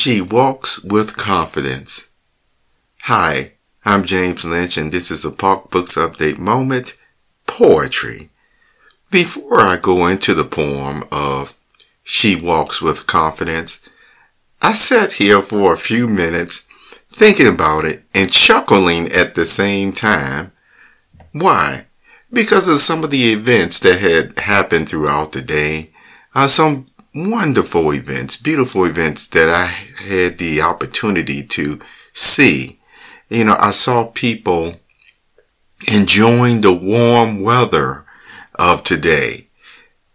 She 0.00 0.20
walks 0.20 0.78
with 0.84 1.16
confidence. 1.16 2.10
Hi, 3.00 3.54
I'm 3.84 4.04
James 4.04 4.44
Lynch, 4.44 4.76
and 4.76 4.92
this 4.92 5.10
is 5.10 5.24
a 5.24 5.30
POCBOOKS 5.32 5.98
Update 5.98 6.38
moment 6.38 6.96
poetry. 7.48 8.30
Before 9.10 9.58
I 9.60 9.76
go 9.76 10.06
into 10.06 10.34
the 10.34 10.44
poem 10.44 11.02
of 11.10 11.56
She 12.04 12.40
Walks 12.40 12.80
with 12.80 13.08
Confidence, 13.08 13.80
I 14.62 14.74
sat 14.74 15.14
here 15.14 15.42
for 15.42 15.72
a 15.72 15.76
few 15.76 16.06
minutes 16.06 16.68
thinking 17.08 17.48
about 17.48 17.84
it 17.84 18.04
and 18.14 18.30
chuckling 18.30 19.10
at 19.10 19.34
the 19.34 19.46
same 19.46 19.90
time. 19.90 20.52
Why? 21.32 21.86
Because 22.32 22.68
of 22.68 22.78
some 22.78 23.02
of 23.02 23.10
the 23.10 23.32
events 23.32 23.80
that 23.80 23.98
had 23.98 24.38
happened 24.38 24.88
throughout 24.88 25.32
the 25.32 25.42
day. 25.42 25.90
Uh, 26.36 26.46
some 26.46 26.86
wonderful 27.14 27.92
events, 27.92 28.36
beautiful 28.36 28.84
events 28.84 29.26
that 29.28 29.48
I 29.48 29.66
had 30.04 30.38
the 30.38 30.60
opportunity 30.62 31.42
to 31.46 31.80
see. 32.12 32.80
You 33.28 33.44
know, 33.44 33.56
I 33.58 33.70
saw 33.70 34.06
people 34.06 34.74
enjoying 35.92 36.60
the 36.60 36.74
warm 36.74 37.42
weather 37.42 38.04
of 38.58 38.82
today. 38.82 39.48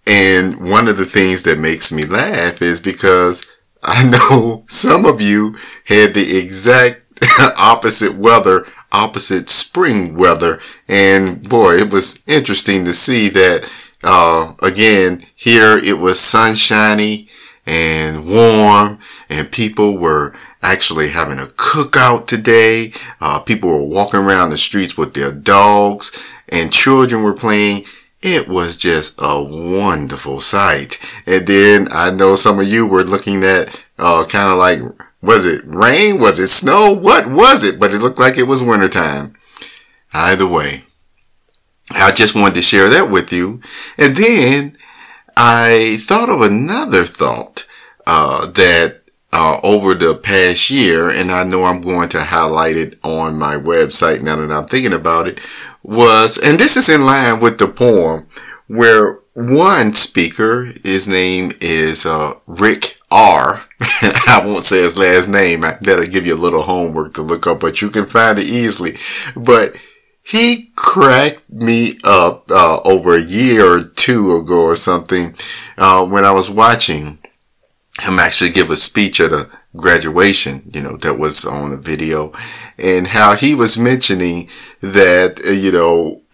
And 0.05 0.70
one 0.70 0.87
of 0.87 0.98
the 0.98 1.05
things 1.05 1.43
that 1.43 1.59
makes 1.59 1.91
me 1.91 2.03
laugh 2.03 2.61
is 2.61 2.79
because 2.79 3.45
I 3.81 4.07
know 4.31 4.63
some 4.67 5.05
of 5.05 5.21
you 5.21 5.55
had 5.85 6.13
the 6.13 6.37
exact 6.37 7.01
opposite 7.57 8.15
weather, 8.15 8.65
opposite 8.91 9.49
spring 9.49 10.15
weather. 10.15 10.59
And 10.87 11.48
boy, 11.48 11.75
it 11.77 11.91
was 11.91 12.21
interesting 12.27 12.85
to 12.85 12.93
see 12.93 13.29
that 13.29 13.70
uh, 14.04 14.54
again, 14.62 15.26
here 15.35 15.77
it 15.77 15.99
was 15.99 16.20
sunshiny 16.20 17.27
and 17.65 18.27
warm 18.27 18.99
and 19.29 19.51
people 19.51 19.98
were 19.98 20.34
actually 20.62 21.09
having 21.09 21.40
a 21.40 21.43
cookout 21.43 22.27
today. 22.27 22.91
Uh, 23.21 23.40
people 23.40 23.70
were 23.70 23.84
walking 23.84 24.20
around 24.20 24.49
the 24.49 24.57
streets 24.57 24.98
with 24.98 25.13
their 25.13 25.31
dogs 25.31 26.12
and 26.49 26.71
children 26.71 27.24
were 27.24 27.34
playing. 27.34 27.85
It 28.21 28.48
was 28.48 28.77
just 28.77 29.15
a 29.20 29.41
wonderful 29.43 30.40
sight. 30.40 30.98
And 31.26 31.46
then 31.46 31.87
I 31.91 32.12
know 32.12 32.35
some 32.35 32.59
of 32.59 32.68
you 32.68 32.87
were 32.87 33.04
looking 33.04 33.43
at, 33.43 33.85
uh, 33.98 34.26
kind 34.26 34.51
of 34.51 34.57
like, 34.57 34.79
was 35.21 35.46
it 35.46 35.62
rain? 35.65 36.20
Was 36.20 36.40
it 36.40 36.48
snow? 36.48 36.91
What 36.91 37.27
was 37.27 37.63
it? 37.63 37.79
But 37.79 37.93
it 37.93 37.99
looked 37.99 38.20
like 38.20 38.37
it 38.37 38.48
was 38.48 38.63
wintertime. 38.63 39.34
Either 40.13 40.48
way, 40.48 40.84
I 41.96 42.12
just 42.12 42.36
wanted 42.36 42.55
to 42.55 42.62
share 42.62 42.90
that 42.90 43.10
with 43.10 43.32
you. 43.32 43.62
And 43.98 44.16
then 44.16 44.77
I 45.38 45.98
thought 46.02 46.30
of 46.30 46.41
another 46.41 47.04
thought 47.04 47.66
uh, 48.05 48.48
that 48.48 49.02
uh, 49.32 49.60
over 49.63 49.96
the 49.96 50.16
past 50.16 50.70
year, 50.70 51.10
and 51.10 51.32
I 51.32 51.44
know 51.44 51.64
I'm 51.64 51.82
going 51.82 52.10
to 52.10 52.21
highlight 52.21 52.77
it 52.77 52.99
on 53.04 53.38
my 53.38 53.55
website 53.55 54.21
now 54.21 54.36
that 54.36 54.52
I'm 54.52 54.66
thinking 54.66 54.94
about 54.94 55.27
it, 55.27 55.40
was, 55.82 56.38
and 56.38 56.60
this 56.60 56.77
is 56.77 56.90
in 56.90 57.05
line 57.05 57.40
with 57.40 57.58
the 57.58 57.68
poem, 57.68 58.27
where 58.68 59.20
one 59.34 59.94
speaker, 59.94 60.71
his 60.84 61.08
name 61.08 61.52
is 61.60 62.05
uh, 62.05 62.36
Rick 62.46 62.99
R. 63.10 63.66
I 63.82 64.44
won't 64.46 64.64
say 64.64 64.84
his 64.84 64.97
last 64.97 65.28
name. 65.28 65.62
That'll 65.62 66.06
give 66.06 66.28
you 66.28 66.36
a 66.36 66.38
little 66.38 66.62
homework 66.62 67.16
to 67.16 67.24
look 67.24 67.47
up, 67.47 67.59
but 67.59 67.81
you 67.81 67.90
can 67.90 68.06
find 68.06 68.38
it 68.38 68.46
easily. 68.46 68.94
But 69.36 69.81
he 70.24 70.72
cracked 70.75 71.50
me 71.52 72.00
up 72.03 72.50
uh, 72.50 72.79
over 72.85 73.16
a 73.16 73.22
year 73.22 73.75
or 73.75 73.81
two 73.81 74.36
ago 74.36 74.64
or 74.64 74.75
something 74.75 75.36
uh, 75.78 76.06
when 76.06 76.24
I 76.25 76.31
was 76.31 76.50
watching 76.50 77.20
him 78.00 78.20
actually 78.20 78.50
give 78.50 78.72
a 78.72 78.75
speech 78.75 79.20
at 79.20 79.31
a 79.31 79.50
graduation, 79.75 80.70
you 80.74 80.81
know, 80.81 80.97
that 80.97 81.18
was 81.18 81.46
on 81.46 81.72
the 81.72 81.78
video 81.78 82.31
and 82.78 83.08
how 83.08 83.36
he 83.36 83.53
was 83.53 83.78
mentioning 83.78 84.50
that, 84.81 85.40
you 85.46 85.72
know, 85.72 86.22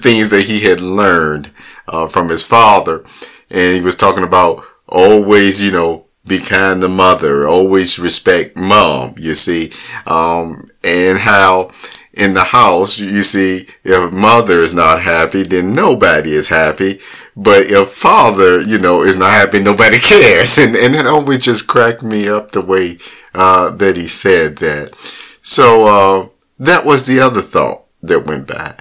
things 0.00 0.30
that 0.30 0.44
he 0.44 0.60
had 0.60 0.80
learned 0.80 1.50
uh, 1.88 2.06
from 2.06 2.28
his 2.28 2.42
father. 2.42 3.04
And 3.50 3.76
he 3.76 3.80
was 3.80 3.96
talking 3.96 4.24
about 4.24 4.64
always, 4.88 5.62
you 5.62 5.72
know, 5.72 6.06
be 6.26 6.38
kind 6.38 6.80
to 6.80 6.88
mother, 6.88 7.48
always 7.48 7.98
respect 7.98 8.56
mom, 8.56 9.14
you 9.18 9.34
see, 9.34 9.72
um, 10.06 10.66
and 10.84 11.18
how 11.18 11.70
in 12.12 12.34
the 12.34 12.42
house, 12.42 12.98
you 12.98 13.22
see, 13.22 13.66
if 13.84 14.12
mother 14.12 14.60
is 14.60 14.74
not 14.74 15.00
happy, 15.00 15.42
then 15.42 15.72
nobody 15.72 16.32
is 16.32 16.48
happy. 16.48 16.98
But 17.36 17.66
if 17.66 17.88
father, 17.88 18.60
you 18.60 18.78
know, 18.78 19.02
is 19.02 19.16
not 19.16 19.30
happy, 19.30 19.60
nobody 19.60 19.98
cares. 20.00 20.58
And, 20.58 20.74
and 20.74 20.94
it 20.94 21.06
always 21.06 21.38
just 21.38 21.68
cracked 21.68 22.02
me 22.02 22.28
up 22.28 22.50
the 22.50 22.62
way, 22.62 22.98
uh, 23.34 23.70
that 23.76 23.96
he 23.96 24.08
said 24.08 24.56
that. 24.56 24.94
So, 25.40 25.86
uh, 25.86 26.28
that 26.58 26.84
was 26.84 27.06
the 27.06 27.20
other 27.20 27.42
thought 27.42 27.84
that 28.02 28.26
went 28.26 28.46
by. 28.48 28.76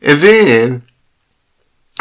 And 0.00 0.18
then, 0.20 0.82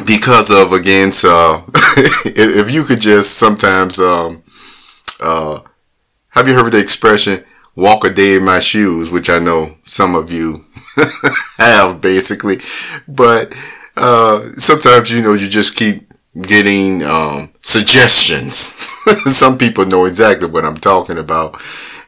because 0.05 0.51
of, 0.51 0.71
again, 0.71 1.11
so, 1.11 1.65
if 1.73 2.71
you 2.71 2.83
could 2.83 3.01
just 3.01 3.37
sometimes, 3.37 3.99
um, 3.99 4.43
uh, 5.21 5.61
have 6.29 6.47
you 6.47 6.53
heard 6.53 6.71
the 6.71 6.79
expression, 6.79 7.43
walk 7.77 8.03
a 8.03 8.09
day 8.09 8.35
in 8.35 8.43
my 8.43 8.59
shoes, 8.59 9.11
which 9.11 9.29
I 9.29 9.39
know 9.39 9.77
some 9.83 10.15
of 10.15 10.31
you 10.31 10.65
have 11.57 12.01
basically, 12.01 12.57
but, 13.07 13.55
uh, 13.95 14.39
sometimes, 14.57 15.11
you 15.11 15.21
know, 15.21 15.33
you 15.33 15.47
just 15.47 15.77
keep 15.77 16.11
getting, 16.41 17.03
um, 17.03 17.51
suggestions. 17.61 18.53
some 19.33 19.57
people 19.57 19.85
know 19.85 20.05
exactly 20.05 20.49
what 20.49 20.65
I'm 20.65 20.77
talking 20.77 21.19
about. 21.19 21.61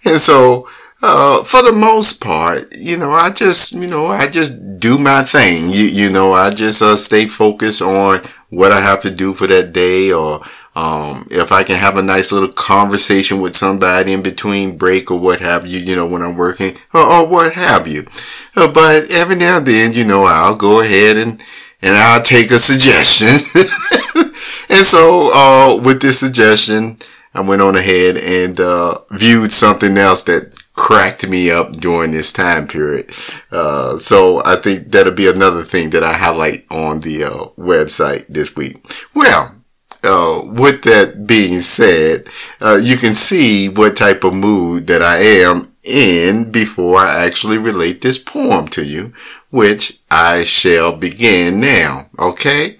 And 0.03 0.19
so, 0.19 0.68
uh, 1.02 1.44
for 1.44 1.62
the 1.62 1.72
most 1.72 2.19
part, 2.19 2.68
you 2.75 2.97
know, 2.97 3.12
I 3.12 3.29
just, 3.29 3.74
you 3.74 3.88
know, 3.88 4.08
I 4.08 4.28
just 4.28 4.79
do 4.79 4.97
my 4.97 5.22
thing. 5.24 5.69
You, 5.69 5.85
you 5.85 6.09
know, 6.09 6.34
I 6.34 6.50
just, 6.50 6.81
uh, 6.81 6.97
stay 6.97 7.28
focused 7.28 7.81
on 7.81 8.22
what 8.50 8.72
I 8.72 8.81
have 8.81 9.02
to 9.03 9.12
do 9.12 9.34
for 9.34 9.47
that 9.47 9.72
day 9.72 10.12
or, 10.12 10.41
um, 10.79 11.28
if 11.29 11.51
I 11.51 11.63
can 11.63 11.75
have 11.75 11.97
a 11.97 12.01
nice 12.01 12.31
little 12.31 12.53
conversation 12.53 13.41
with 13.41 13.53
somebody 13.53 14.13
in 14.13 14.22
between 14.22 14.78
break 14.78 15.12
or 15.12 15.19
what 15.19 15.41
have 15.41 15.67
you, 15.67 15.79
you 15.79 15.94
know, 15.94 16.07
when 16.07 16.22
I'm 16.22 16.38
working 16.38 16.78
or, 16.94 17.01
or 17.01 17.28
what 17.28 17.53
have 17.53 17.85
you. 17.85 18.07
Uh, 18.56 18.72
but 18.72 19.12
every 19.12 19.35
now 19.35 19.57
and 19.57 19.66
then, 19.66 19.91
you 19.91 20.06
know, 20.06 20.23
I'll 20.23 20.56
go 20.56 20.79
ahead 20.79 21.17
and, 21.17 21.44
and 21.81 21.97
I'll 21.97 22.22
take 22.22 22.50
a 22.51 22.57
suggestion. 22.57 23.28
and 24.69 24.85
so, 24.85 25.34
uh, 25.34 25.81
with 25.84 26.01
this 26.01 26.17
suggestion, 26.17 26.97
I 27.34 27.41
went 27.41 27.61
on 27.61 27.75
ahead 27.75 28.16
and, 28.16 28.57
uh, 28.57 29.00
viewed 29.11 29.51
something 29.51 29.97
else 29.97 30.23
that 30.23 30.53
cracked 30.75 31.28
me 31.28 31.51
up 31.51 31.73
during 31.73 32.11
this 32.11 32.31
time 32.31 32.69
period. 32.69 33.11
Uh, 33.51 34.00
so 34.00 34.41
I 34.46 34.56
think 34.56 34.91
that'll 34.91 35.13
be 35.13 35.28
another 35.28 35.61
thing 35.61 35.90
that 35.90 36.06
I 36.06 36.13
highlight 36.13 36.66
on 36.72 37.01
the 37.01 37.25
uh, 37.25 37.47
website 37.61 38.28
this 38.28 38.56
week. 38.56 38.81
Well, 39.13 39.59
uh, 40.03 40.41
with 40.45 40.83
that 40.83 41.27
being 41.27 41.59
said, 41.59 42.25
uh, 42.61 42.79
you 42.81 42.97
can 42.97 43.13
see 43.13 43.69
what 43.69 43.97
type 43.97 44.23
of 44.23 44.33
mood 44.33 44.87
that 44.87 45.01
I 45.01 45.17
am 45.17 45.73
in 45.83 46.51
before 46.51 46.97
I 46.97 47.25
actually 47.25 47.57
relate 47.57 48.01
this 48.01 48.17
poem 48.19 48.67
to 48.69 48.83
you, 48.83 49.13
which 49.51 49.99
I 50.09 50.43
shall 50.43 50.95
begin 50.95 51.59
now. 51.59 52.09
Okay? 52.17 52.77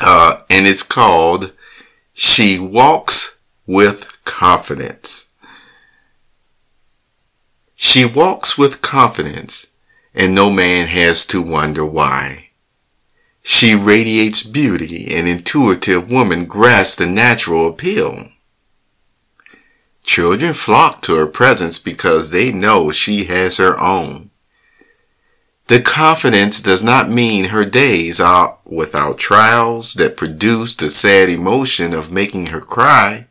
Uh, 0.00 0.40
and 0.50 0.66
it's 0.66 0.82
called 0.82 1.52
She 2.12 2.58
Walks 2.58 3.38
with 3.66 4.22
Confidence. 4.24 5.30
She 7.74 8.04
walks 8.04 8.56
with 8.56 8.80
confidence, 8.80 9.72
and 10.14 10.34
no 10.34 10.50
man 10.50 10.86
has 10.86 11.26
to 11.26 11.42
wonder 11.42 11.84
why. 11.84 12.51
She 13.42 13.74
radiates 13.74 14.42
beauty, 14.42 15.14
an 15.14 15.26
intuitive 15.26 16.10
woman 16.10 16.46
grasps 16.46 16.96
the 16.96 17.06
natural 17.06 17.68
appeal. 17.68 18.28
Children 20.04 20.52
flock 20.52 21.02
to 21.02 21.16
her 21.16 21.26
presence 21.26 21.78
because 21.78 22.30
they 22.30 22.52
know 22.52 22.90
she 22.90 23.24
has 23.24 23.58
her 23.58 23.80
own. 23.80 24.30
The 25.68 25.80
confidence 25.80 26.60
does 26.60 26.82
not 26.82 27.08
mean 27.08 27.46
her 27.46 27.64
days 27.64 28.20
are 28.20 28.58
without 28.64 29.18
trials 29.18 29.94
that 29.94 30.16
produce 30.16 30.74
the 30.74 30.90
sad 30.90 31.28
emotion 31.28 31.94
of 31.94 32.12
making 32.12 32.46
her 32.46 32.60
cry. 32.60 33.28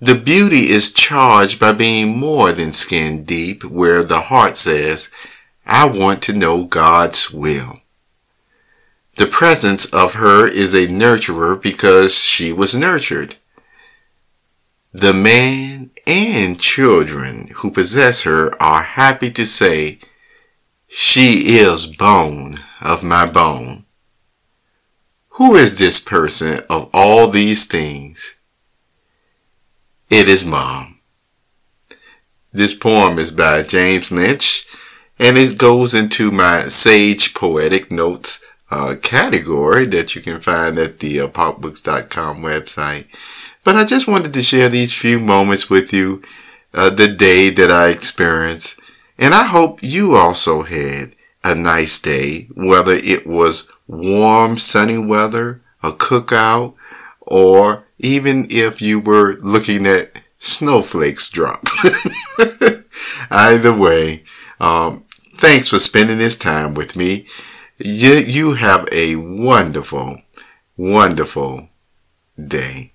The 0.00 0.16
beauty 0.16 0.70
is 0.70 0.92
charged 0.92 1.60
by 1.60 1.72
being 1.72 2.18
more 2.18 2.52
than 2.52 2.72
skin 2.72 3.22
deep, 3.22 3.64
where 3.64 4.02
the 4.02 4.22
heart 4.22 4.56
says, 4.56 5.10
I 5.64 5.88
want 5.88 6.22
to 6.24 6.32
know 6.32 6.64
God's 6.64 7.30
will. 7.30 7.81
The 9.22 9.28
presence 9.28 9.86
of 9.86 10.14
her 10.14 10.48
is 10.48 10.74
a 10.74 10.88
nurturer 10.88 11.54
because 11.54 12.12
she 12.12 12.52
was 12.52 12.74
nurtured. 12.74 13.36
The 14.92 15.14
man 15.14 15.92
and 16.08 16.58
children 16.58 17.50
who 17.54 17.70
possess 17.70 18.24
her 18.24 18.60
are 18.60 18.82
happy 18.82 19.30
to 19.30 19.46
say, 19.46 20.00
She 20.88 21.56
is 21.56 21.86
bone 21.86 22.56
of 22.80 23.04
my 23.04 23.24
bone. 23.24 23.84
Who 25.38 25.54
is 25.54 25.78
this 25.78 26.00
person 26.00 26.58
of 26.68 26.90
all 26.92 27.28
these 27.28 27.66
things? 27.66 28.40
It 30.10 30.28
is 30.28 30.44
Mom. 30.44 30.98
This 32.52 32.74
poem 32.74 33.20
is 33.20 33.30
by 33.30 33.62
James 33.62 34.10
Lynch 34.10 34.66
and 35.16 35.38
it 35.38 35.58
goes 35.58 35.94
into 35.94 36.32
my 36.32 36.66
Sage 36.66 37.34
Poetic 37.34 37.92
Notes 37.92 38.44
uh, 38.72 38.96
category 39.02 39.84
that 39.84 40.14
you 40.14 40.22
can 40.22 40.40
find 40.40 40.78
at 40.78 41.00
the 41.00 41.20
uh, 41.20 41.28
pocbooks.com 41.28 42.38
website. 42.38 43.04
But 43.64 43.76
I 43.76 43.84
just 43.84 44.08
wanted 44.08 44.32
to 44.32 44.40
share 44.40 44.70
these 44.70 44.94
few 44.94 45.18
moments 45.18 45.68
with 45.68 45.92
you, 45.92 46.22
uh, 46.72 46.88
the 46.88 47.08
day 47.08 47.50
that 47.50 47.70
I 47.70 47.90
experienced. 47.90 48.80
And 49.18 49.34
I 49.34 49.44
hope 49.44 49.80
you 49.82 50.14
also 50.14 50.62
had 50.62 51.14
a 51.44 51.54
nice 51.54 51.98
day, 51.98 52.48
whether 52.54 52.94
it 52.94 53.26
was 53.26 53.68
warm, 53.86 54.56
sunny 54.56 54.96
weather, 54.96 55.60
a 55.82 55.90
cookout, 55.90 56.74
or 57.20 57.84
even 57.98 58.46
if 58.48 58.80
you 58.80 59.00
were 59.00 59.34
looking 59.42 59.86
at 59.86 60.22
snowflakes 60.38 61.28
drop. 61.28 61.66
Either 63.30 63.76
way, 63.76 64.22
um, 64.58 65.04
thanks 65.36 65.68
for 65.68 65.78
spending 65.78 66.16
this 66.16 66.38
time 66.38 66.72
with 66.72 66.96
me. 66.96 67.26
You, 67.78 68.14
you 68.14 68.54
have 68.54 68.88
a 68.92 69.16
wonderful, 69.16 70.18
wonderful 70.76 71.68
day. 72.38 72.91